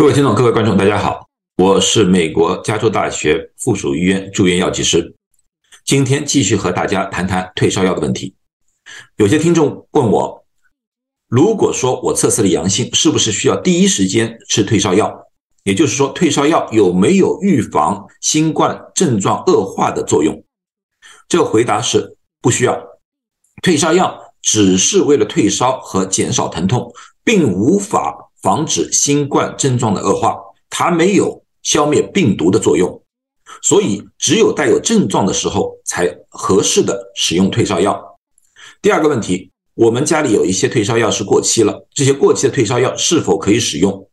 [0.00, 1.28] 各位听众、各位观众，大家好，
[1.58, 5.14] 我是美国加州大学附属医院住院药剂师。
[5.84, 8.34] 今天继续和大家谈谈退烧药的问题。
[9.16, 10.42] 有些听众问我，
[11.28, 15.14] 如果说我测试了阳性，是不是需要第一时间吃退烧药？
[15.64, 20.42] 也就是说，退烧药有没有预防新冠症状恶化的作用？
[21.28, 22.82] 这个回答是不需要。
[23.62, 26.90] 退烧药只是为了退烧和减少疼痛，
[27.22, 28.29] 并无法。
[28.42, 30.36] 防止新冠症状的恶化，
[30.68, 33.02] 它没有消灭病毒的作用，
[33.62, 38.18] 所以只有带有症状的时候才合适的使用退烧药。
[38.80, 44.08] 第二个问题，我们家里有一些退烧药是过期了，这些过期的退烧药是否可以使用？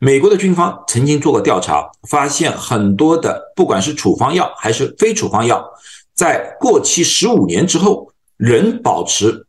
[0.00, 5.64] 美国的军方曾经做过调查，发现很多的不管是处方药还是非处方药，
[6.12, 9.46] 在过期十五年之后仍保持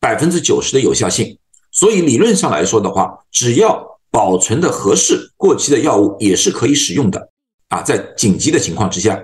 [0.00, 1.38] 百分之九十的有效性。
[1.78, 7.30] 所以理论上来说的话，只要保存的合适，过期的药物也是可以使用的
[7.68, 9.22] 啊，在紧急的情况之下。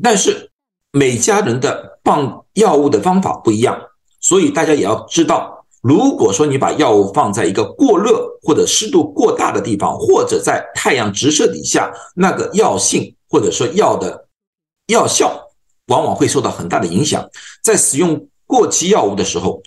[0.00, 0.52] 但是
[0.92, 3.76] 每家人的放药物的方法不一样，
[4.20, 14.28] 所以大家也要知道，如果说你把药物放在一个过热或者湿度过大的地方，或者在太阳直射底下，那个药性或者说药的
[14.86, 15.48] 药效
[15.88, 17.28] 往往会受到很大的影响。
[17.64, 19.60] 在使用过期药物的时候，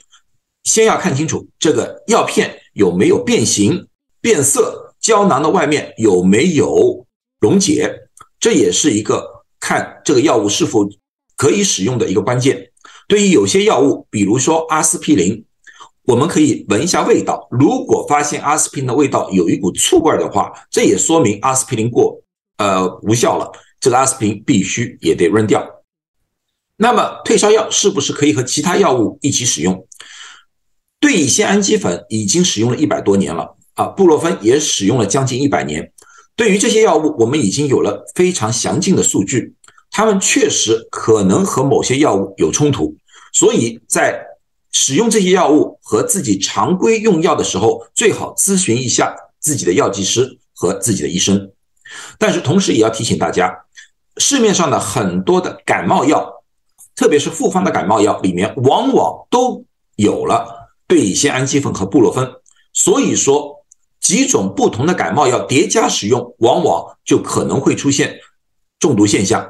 [0.64, 3.88] 先要看清楚这个药片有没有变形、
[4.22, 7.06] 变色，胶囊的外面有没有
[7.40, 7.94] 溶解，
[8.40, 10.88] 这也是一个看这个药物是否
[11.36, 12.72] 可以使用的一个关键。
[13.08, 15.46] 对于有些药物，比如说阿司匹林，
[16.06, 22.22] 我们可以闻一下味道，如果发现阿司匹林的味道有一股醋味的话，这也说明阿司匹林过
[22.58, 25.62] 呃无效了，这个阿司匹林必须也得扔掉。
[26.78, 29.86] 那么退烧药是不是可以和其他药物一起使用？
[31.04, 35.92] 对乙酰氨基酚已经使用了一百多年了啊，布洛芬也使用了将近一百年。
[36.34, 39.54] 对于这些药物，我们已经有了非常详尽的数据，
[39.92, 42.96] 它们确实可能和某些药物有冲突，
[43.34, 44.18] 所以在
[44.72, 51.52] 使用这些药物和自己常规用药的时候，最好咨询一下自己的药剂师和自己的医生。
[52.18, 53.54] 但是同时也要提醒大家，
[54.16, 56.46] 市面上的很多的感冒药，
[56.96, 59.66] 特别是复方的感冒药里面，往往都
[59.98, 60.63] 有了。
[60.94, 62.36] 对乙酰氨基酚和布洛芬，
[62.72, 63.66] 所以说
[64.00, 68.20] 几种不同的感冒药叠加使用，往往就可能会出现
[68.78, 69.44] 中毒现象。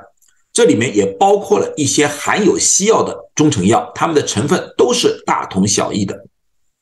[0.54, 6.16] 这里面也包括了一些含有西药的中成药，它们的成分都是大同小异的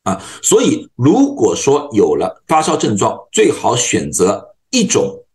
[0.04, 0.24] 啊。
[0.44, 5.26] 所以如果说有了发烧症状，最好选择一种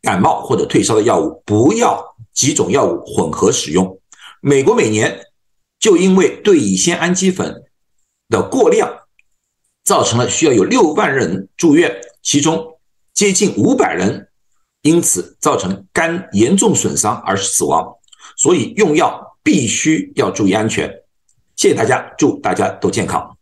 [0.00, 2.02] 感冒或者退烧的药物，不要
[2.32, 4.00] 几种药物混合使用。
[4.40, 5.26] 美国每年
[5.78, 7.64] 就因为对乙酰氨基酚。
[8.32, 8.90] 的过量，
[9.84, 12.80] 造成了需要有六万人住院，其中
[13.14, 14.28] 接近五百人
[14.80, 17.94] 因此造成肝严重损伤而死亡。
[18.36, 20.90] 所以用药必须要注意安全。
[21.54, 23.36] 谢谢大家，祝大家都健康。